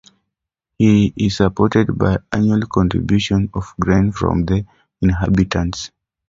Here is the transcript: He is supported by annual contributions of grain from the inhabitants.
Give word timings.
He 0.79 1.13
is 1.15 1.37
supported 1.37 1.95
by 1.95 2.17
annual 2.31 2.61
contributions 2.63 3.51
of 3.53 3.71
grain 3.79 4.11
from 4.11 4.45
the 4.45 4.65
inhabitants. 4.99 5.91